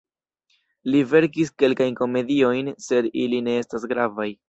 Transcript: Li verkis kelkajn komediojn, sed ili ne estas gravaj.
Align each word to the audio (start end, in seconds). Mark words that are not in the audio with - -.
Li 0.95 1.01
verkis 1.11 1.53
kelkajn 1.65 1.99
komediojn, 2.01 2.75
sed 2.89 3.11
ili 3.27 3.47
ne 3.51 3.59
estas 3.65 3.91
gravaj. 3.97 4.33